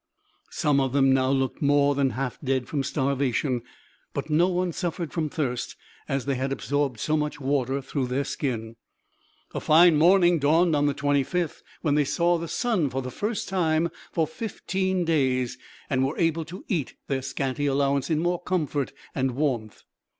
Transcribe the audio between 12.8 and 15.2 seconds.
for the first time for fifteen